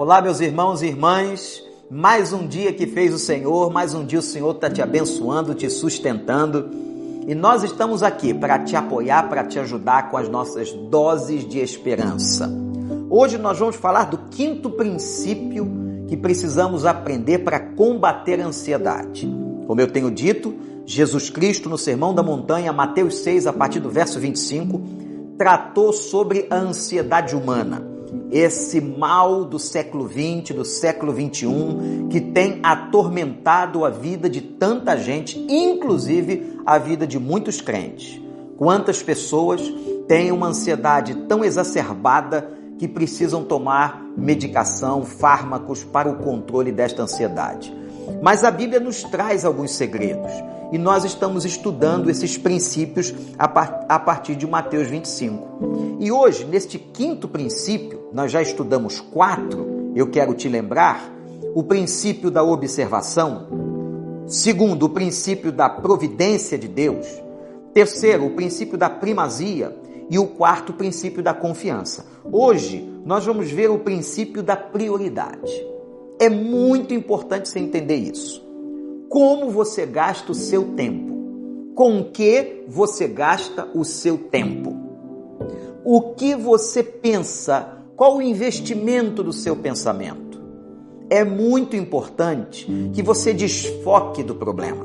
Olá, 0.00 0.22
meus 0.22 0.40
irmãos 0.40 0.80
e 0.80 0.86
irmãs. 0.86 1.62
Mais 1.90 2.32
um 2.32 2.48
dia 2.48 2.72
que 2.72 2.86
fez 2.86 3.12
o 3.12 3.18
Senhor, 3.18 3.70
mais 3.70 3.92
um 3.92 4.02
dia 4.02 4.20
o 4.20 4.22
Senhor 4.22 4.54
está 4.54 4.70
te 4.70 4.80
abençoando, 4.80 5.54
te 5.54 5.68
sustentando. 5.68 6.70
E 7.28 7.34
nós 7.34 7.62
estamos 7.62 8.02
aqui 8.02 8.32
para 8.32 8.60
te 8.60 8.74
apoiar, 8.74 9.28
para 9.28 9.44
te 9.44 9.58
ajudar 9.58 10.10
com 10.10 10.16
as 10.16 10.26
nossas 10.26 10.72
doses 10.72 11.46
de 11.46 11.58
esperança. 11.58 12.50
Hoje 13.10 13.36
nós 13.36 13.58
vamos 13.58 13.76
falar 13.76 14.04
do 14.04 14.16
quinto 14.30 14.70
princípio 14.70 15.70
que 16.08 16.16
precisamos 16.16 16.86
aprender 16.86 17.40
para 17.40 17.60
combater 17.60 18.40
a 18.40 18.46
ansiedade. 18.46 19.30
Como 19.66 19.82
eu 19.82 19.86
tenho 19.86 20.10
dito, 20.10 20.54
Jesus 20.86 21.28
Cristo, 21.28 21.68
no 21.68 21.76
Sermão 21.76 22.14
da 22.14 22.22
Montanha, 22.22 22.72
Mateus 22.72 23.18
6, 23.18 23.46
a 23.46 23.52
partir 23.52 23.80
do 23.80 23.90
verso 23.90 24.18
25, 24.18 24.80
tratou 25.36 25.92
sobre 25.92 26.46
a 26.48 26.56
ansiedade 26.56 27.36
humana 27.36 27.89
esse 28.30 28.80
mal 28.80 29.44
do 29.44 29.58
século 29.58 30.08
XX, 30.08 30.54
do 30.54 30.64
século 30.64 31.12
XXI, 31.12 32.08
que 32.10 32.20
tem 32.20 32.60
atormentado 32.62 33.84
a 33.84 33.90
vida 33.90 34.28
de 34.28 34.40
tanta 34.40 34.96
gente, 34.96 35.38
inclusive 35.48 36.58
a 36.64 36.78
vida 36.78 37.06
de 37.06 37.18
muitos 37.18 37.60
crentes. 37.60 38.20
Quantas 38.56 39.02
pessoas 39.02 39.62
têm 40.06 40.30
uma 40.32 40.48
ansiedade 40.48 41.14
tão 41.26 41.44
exacerbada 41.44 42.50
que 42.78 42.88
precisam 42.88 43.44
tomar 43.44 44.02
medicação, 44.16 45.04
fármacos 45.04 45.84
para 45.84 46.10
o 46.10 46.16
controle 46.16 46.72
desta 46.72 47.02
ansiedade. 47.02 47.79
Mas 48.22 48.44
a 48.44 48.50
Bíblia 48.50 48.80
nos 48.80 49.02
traz 49.04 49.44
alguns 49.44 49.72
segredos 49.72 50.32
e 50.72 50.78
nós 50.78 51.04
estamos 51.04 51.44
estudando 51.44 52.10
esses 52.10 52.38
princípios 52.38 53.12
a, 53.38 53.98
partir 53.98 54.36
de 54.36 54.46
Mateus 54.46 54.88
25. 54.88 55.98
E 55.98 56.12
hoje, 56.12 56.44
neste 56.44 56.78
quinto 56.78 57.26
princípio, 57.28 58.08
nós 58.12 58.30
já 58.30 58.40
estudamos 58.40 59.00
quatro, 59.00 59.92
eu 59.94 60.08
quero 60.08 60.34
te 60.34 60.48
lembrar: 60.48 61.12
o 61.54 61.62
princípio 61.62 62.30
da 62.30 62.42
observação, 62.42 63.48
segundo, 64.26 64.86
o 64.86 64.90
princípio 64.90 65.50
da 65.50 65.68
providência 65.68 66.56
de 66.56 66.68
Deus, 66.68 67.06
terceiro, 67.74 68.26
o 68.26 68.30
princípio 68.30 68.78
da 68.78 68.88
primazia 68.88 69.76
e 70.08 70.18
o 70.18 70.26
quarto, 70.26 70.70
o 70.70 70.74
princípio 70.74 71.22
da 71.22 71.34
confiança. 71.34 72.06
Hoje, 72.24 72.88
nós 73.04 73.24
vamos 73.24 73.50
ver 73.50 73.70
o 73.70 73.78
princípio 73.78 74.42
da 74.42 74.56
prioridade. 74.56 75.50
É 76.20 76.28
muito 76.28 76.92
importante 76.92 77.48
você 77.48 77.58
entender 77.58 77.96
isso 77.96 78.50
como 79.08 79.50
você 79.50 79.84
gasta 79.84 80.30
o 80.30 80.34
seu 80.34 80.74
tempo. 80.76 81.72
Com 81.74 82.04
que 82.04 82.64
você 82.68 83.08
gasta 83.08 83.68
o 83.74 83.84
seu 83.84 84.16
tempo? 84.16 84.76
O 85.82 86.12
que 86.14 86.36
você 86.36 86.82
pensa? 86.82 87.78
Qual 87.96 88.18
o 88.18 88.22
investimento 88.22 89.22
do 89.24 89.32
seu 89.32 89.56
pensamento? 89.56 90.40
É 91.08 91.24
muito 91.24 91.74
importante 91.74 92.70
que 92.92 93.02
você 93.02 93.34
desfoque 93.34 94.22
do 94.22 94.34
problema. 94.34 94.84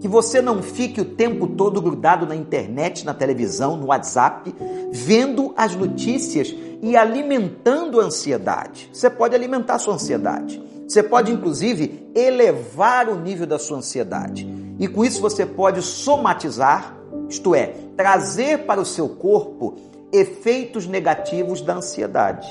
Que 0.00 0.06
você 0.06 0.40
não 0.40 0.62
fique 0.62 1.00
o 1.00 1.04
tempo 1.04 1.48
todo 1.48 1.80
grudado 1.82 2.26
na 2.26 2.36
internet, 2.36 3.04
na 3.04 3.14
televisão, 3.14 3.76
no 3.76 3.86
WhatsApp, 3.86 4.54
vendo 4.92 5.52
as 5.56 5.74
notícias 5.74 6.54
e 6.80 6.94
alimentando 6.94 8.00
a 8.00 8.04
ansiedade. 8.04 8.88
Você 8.92 9.08
pode 9.08 9.34
alimentar 9.34 9.76
a 9.76 9.78
sua 9.78 9.94
ansiedade 9.94 10.62
você 10.86 11.02
pode, 11.02 11.32
inclusive, 11.32 12.10
elevar 12.14 13.08
o 13.08 13.18
nível 13.18 13.46
da 13.46 13.58
sua 13.58 13.78
ansiedade. 13.78 14.46
E 14.78 14.86
com 14.86 15.04
isso 15.04 15.20
você 15.20 15.46
pode 15.46 15.80
somatizar, 15.82 16.96
isto 17.28 17.54
é, 17.54 17.74
trazer 17.96 18.64
para 18.66 18.80
o 18.80 18.84
seu 18.84 19.08
corpo 19.08 19.76
efeitos 20.12 20.86
negativos 20.86 21.60
da 21.60 21.76
ansiedade. 21.76 22.48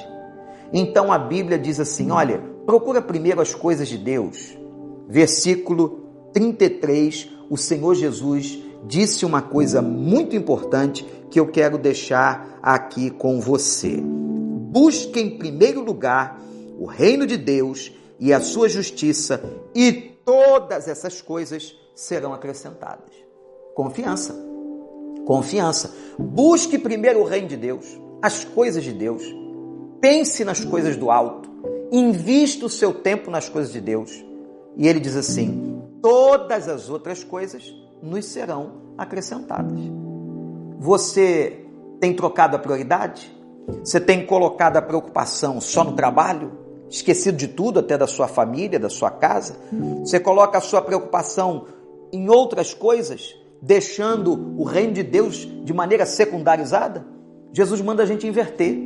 Então 0.72 1.12
a 1.12 1.18
Bíblia 1.18 1.58
diz 1.58 1.80
assim: 1.80 2.12
olha, 2.12 2.42
procura 2.66 3.02
primeiro 3.02 3.42
as 3.42 3.54
coisas 3.54 3.88
de 3.88 3.98
Deus. 3.98 4.58
Versículo 5.08 6.02
33, 6.34 7.30
o 7.50 7.58
Senhor 7.58 7.94
Jesus 7.94 8.60
disse 8.86 9.26
uma 9.26 9.42
coisa 9.42 9.82
muito 9.82 10.36
importante 10.36 11.06
que 11.30 11.40
eu 11.40 11.48
quero 11.48 11.78
deixar 11.78 12.60
aqui 12.62 13.10
com 13.10 13.40
você. 13.40 14.02
Busque 14.02 15.20
em 15.20 15.38
primeiro 15.38 15.84
lugar 15.84 16.42
o 16.80 16.86
reino 16.86 17.28
de 17.28 17.38
Deus 17.38 17.92
e 18.24 18.32
a 18.32 18.40
sua 18.40 18.70
justiça, 18.70 19.44
e 19.76 19.92
todas 20.24 20.88
essas 20.88 21.22
coisas 21.22 21.76
serão 21.94 22.34
acrescentadas. 22.34 23.14
Confiança. 23.76 24.34
Confiança. 25.26 25.94
Busque 26.18 26.78
primeiro 26.80 27.20
o 27.20 27.26
reino 27.26 27.50
de 27.50 27.58
Deus, 27.58 27.86
as 28.22 28.46
coisas 28.46 28.82
de 28.82 28.94
Deus. 28.94 29.22
Pense 30.00 30.46
nas 30.46 30.64
coisas 30.64 30.96
do 30.96 31.12
alto. 31.12 31.50
Invista 31.92 32.66
o 32.66 32.70
seu 32.70 32.94
tempo 32.94 33.30
nas 33.30 33.50
coisas 33.50 33.74
de 33.74 33.82
Deus. 33.82 34.24
E 34.78 34.88
ele 34.88 35.02
diz 35.02 35.18
assim: 35.18 35.84
todas 36.02 36.70
as 36.70 36.90
outras 36.90 37.26
coisas 37.26 37.76
nos 38.02 38.24
serão 38.24 38.94
acrescentadas. 38.98 39.82
Você 40.80 41.66
tem 42.00 42.16
trocado 42.16 42.56
a 42.56 42.60
prioridade? 42.60 43.38
Você 43.84 44.00
tem 44.00 44.26
colocado 44.26 44.78
a 44.78 44.82
preocupação 44.82 45.60
só 45.60 45.84
no 45.84 45.92
trabalho? 45.92 46.63
Esquecido 46.94 47.36
de 47.36 47.48
tudo, 47.48 47.80
até 47.80 47.98
da 47.98 48.06
sua 48.06 48.28
família, 48.28 48.80
da 48.80 48.90
sua 48.90 49.10
casa. 49.10 49.56
Você 50.02 50.20
coloca 50.20 50.60
a 50.60 50.62
sua 50.62 50.80
preocupação 50.80 51.66
em 52.12 52.30
outras 52.30 52.72
coisas, 52.72 53.36
deixando 53.60 54.54
o 54.56 54.64
reino 54.64 54.94
de 54.94 55.02
Deus 55.02 55.48
de 55.64 55.74
maneira 55.74 56.06
secundarizada. 56.06 57.04
Jesus 57.52 57.82
manda 57.82 58.04
a 58.04 58.06
gente 58.06 58.28
inverter. 58.28 58.78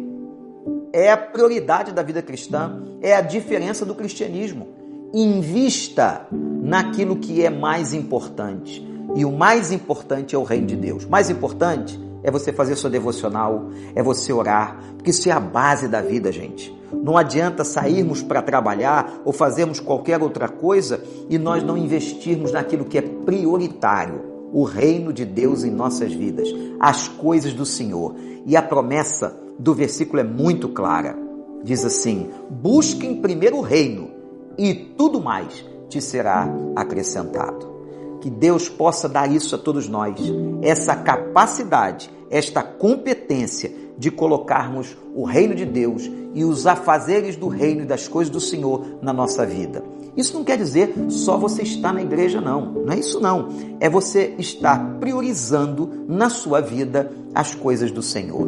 É 0.94 1.12
a 1.12 1.18
prioridade 1.18 1.92
da 1.92 2.02
vida 2.02 2.22
cristã, 2.22 2.82
é 3.02 3.14
a 3.14 3.20
diferença 3.20 3.86
do 3.86 3.94
cristianismo. 3.94 4.70
Invista 5.14 6.28
naquilo 6.32 7.18
que 7.18 7.44
é 7.44 7.50
mais 7.50 7.94
importante. 7.94 8.88
E 9.16 9.26
o 9.26 9.32
mais 9.34 9.74
importante 9.74 10.34
é 10.34 10.38
o 10.38 10.44
reino 10.44 10.68
de 10.68 10.78
Deus. 10.78 11.06
Mais 11.06 11.30
importante 11.30 12.00
é 12.28 12.32
você 12.32 12.52
fazer 12.52 12.76
sua 12.76 12.90
devocional, 12.90 13.70
é 13.96 14.04
você 14.04 14.34
orar, 14.34 14.78
porque 14.98 15.12
isso 15.12 15.30
é 15.30 15.32
a 15.32 15.40
base 15.40 15.88
da 15.88 16.02
vida, 16.02 16.30
gente. 16.30 16.78
Não 16.92 17.18
adianta 17.18 17.64
sairmos 17.64 18.22
para 18.22 18.42
trabalhar 18.42 19.22
ou 19.24 19.32
fazermos 19.32 19.80
qualquer 19.80 20.22
outra 20.22 20.50
coisa 20.50 21.02
e 21.30 21.38
nós 21.38 21.64
não 21.64 21.78
investirmos 21.78 22.52
naquilo 22.52 22.84
que 22.84 22.98
é 22.98 23.02
prioritário, 23.02 24.26
o 24.52 24.66
reino 24.66 25.14
de 25.14 25.24
Deus 25.24 25.64
em 25.64 25.72
nossas 25.72 26.12
vidas, 26.12 26.50
as 26.82 27.08
coisas 27.08 27.54
do 27.54 27.66
Senhor. 27.66 28.14
E 28.46 28.58
a 28.58 28.62
promessa 28.62 29.34
do 29.58 29.74
versículo 29.74 30.20
é 30.20 30.24
muito 30.26 30.68
clara. 30.68 31.18
Diz 31.64 31.86
assim: 31.86 32.30
busquem 32.50 33.22
primeiro 33.22 33.56
o 33.56 33.62
reino 33.62 34.10
e 34.58 34.74
tudo 34.74 35.22
mais 35.22 35.64
te 35.88 36.02
será 36.02 36.46
acrescentado. 36.76 37.78
Que 38.20 38.30
Deus 38.30 38.68
possa 38.68 39.08
dar 39.08 39.32
isso 39.32 39.56
a 39.56 39.58
todos 39.58 39.88
nós, 39.88 40.20
essa 40.62 40.96
capacidade, 40.96 42.17
esta 42.30 42.62
competência 42.62 43.72
de 43.98 44.12
colocarmos 44.12 44.96
o 45.16 45.24
reino 45.24 45.56
de 45.56 45.66
Deus 45.66 46.10
e 46.34 46.44
os 46.44 46.68
afazeres 46.68 47.36
do 47.36 47.48
reino 47.48 47.82
e 47.82 47.86
das 47.86 48.08
coisas 48.08 48.32
do 48.32 48.40
Senhor 48.40 48.86
na 49.02 49.12
nossa 49.12 49.46
vida. 49.46 49.84
Isso 50.16 50.36
não 50.36 50.44
quer 50.44 50.58
dizer 50.58 50.94
só 51.10 51.38
você 51.38 51.62
estar 51.62 51.94
na 51.94 52.02
igreja, 52.02 52.42
não. 52.42 52.74
Não 52.74 52.94
é 52.94 53.00
isso, 53.00 53.20
não. 53.20 53.50
É 53.80 53.90
você 53.90 54.36
estar 54.40 54.98
priorizando 55.00 56.06
na 56.08 56.30
sua 56.30 56.60
vida 56.60 57.12
as 57.34 57.54
coisas 57.54 57.92
do 57.92 58.02
Senhor. 58.02 58.48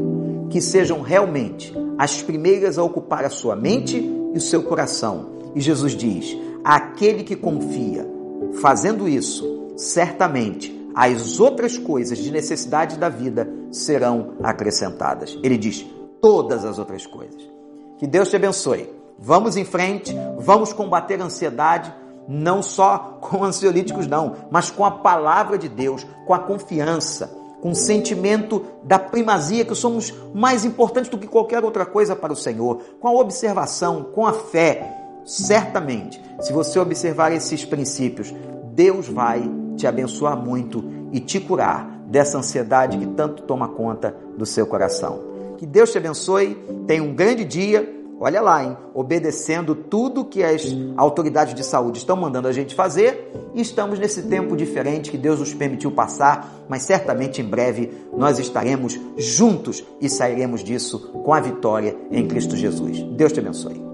Que 0.49 0.61
sejam 0.61 1.01
realmente 1.01 1.71
as 1.97 2.21
primeiras 2.21 2.79
a 2.79 2.83
ocupar 2.83 3.23
a 3.23 3.29
sua 3.29 3.55
mente 3.55 3.97
e 3.97 4.37
o 4.37 4.41
seu 4.41 4.63
coração. 4.63 5.27
E 5.55 5.61
Jesus 5.61 5.95
diz: 5.95 6.35
aquele 6.63 7.23
que 7.23 7.35
confia, 7.35 8.07
fazendo 8.61 9.07
isso, 9.07 9.73
certamente 9.75 10.78
as 10.95 11.39
outras 11.39 11.77
coisas 11.77 12.17
de 12.17 12.31
necessidade 12.31 12.97
da 12.97 13.09
vida 13.09 13.49
serão 13.71 14.33
acrescentadas. 14.43 15.37
Ele 15.43 15.57
diz: 15.57 15.85
todas 16.21 16.65
as 16.65 16.79
outras 16.79 17.05
coisas. 17.05 17.49
Que 17.97 18.07
Deus 18.07 18.29
te 18.29 18.35
abençoe. 18.35 18.89
Vamos 19.17 19.57
em 19.57 19.65
frente, 19.65 20.15
vamos 20.37 20.71
combater 20.71 21.21
a 21.21 21.25
ansiedade, 21.25 21.93
não 22.27 22.61
só 22.61 23.17
com 23.19 23.43
ansiolíticos, 23.43 24.07
não, 24.07 24.35
mas 24.49 24.71
com 24.71 24.85
a 24.85 24.91
palavra 24.91 25.57
de 25.57 25.67
Deus, 25.67 26.05
com 26.25 26.33
a 26.33 26.39
confiança, 26.39 27.29
com 27.61 27.71
o 27.71 27.75
sentimento 27.75 28.65
da 28.83 28.97
primazia 28.97 29.65
que 29.65 29.75
somos 29.75 30.13
mais 30.33 30.63
importantes 30.63 31.09
do 31.09 31.17
que 31.17 31.27
qualquer 31.27 31.63
outra 31.63 31.85
coisa 31.85 32.15
para 32.15 32.31
o 32.31 32.37
Senhor, 32.37 32.81
com 33.01 33.07
a 33.09 33.11
observação, 33.11 34.03
com 34.03 34.25
a 34.25 34.31
fé. 34.31 34.95
Certamente, 35.25 36.21
se 36.39 36.53
você 36.53 36.79
observar 36.79 37.33
esses 37.33 37.65
princípios, 37.65 38.33
Deus 38.73 39.09
vai 39.09 39.41
te 39.79 39.87
abençoar 39.87 40.37
muito 40.37 40.83
e 41.11 41.19
te 41.19 41.39
curar 41.39 42.03
dessa 42.05 42.37
ansiedade 42.37 42.97
que 42.97 43.07
tanto 43.07 43.43
toma 43.43 43.69
conta 43.69 44.15
do 44.37 44.45
seu 44.45 44.67
coração. 44.67 45.21
Que 45.57 45.65
Deus 45.65 45.91
te 45.91 45.97
abençoe, 45.97 46.55
tenha 46.85 47.01
um 47.01 47.13
grande 47.13 47.45
dia. 47.45 47.97
Olha 48.21 48.41
lá, 48.41 48.61
hein? 48.61 48.75
Obedecendo 48.93 49.73
tudo 49.73 50.25
que 50.25 50.43
as 50.43 50.75
autoridades 50.97 51.53
de 51.53 51.63
saúde 51.63 51.99
estão 51.99 52.17
mandando 52.17 52.49
a 52.49 52.51
gente 52.51 52.75
fazer, 52.75 53.31
estamos 53.55 53.97
nesse 53.97 54.23
tempo 54.23 54.57
diferente 54.57 55.09
que 55.09 55.17
Deus 55.17 55.39
nos 55.39 55.53
permitiu 55.53 55.89
passar, 55.89 56.65
mas 56.67 56.81
certamente 56.81 57.41
em 57.41 57.45
breve 57.45 57.89
nós 58.17 58.37
estaremos 58.37 58.99
juntos 59.15 59.85
e 60.01 60.09
sairemos 60.09 60.61
disso 60.61 60.99
com 61.23 61.33
a 61.33 61.39
vitória 61.39 61.95
em 62.11 62.27
Cristo 62.27 62.57
Jesus. 62.57 63.01
Deus 63.03 63.31
te 63.31 63.39
abençoe. 63.39 63.88